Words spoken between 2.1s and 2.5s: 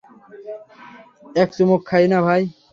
না ভাই!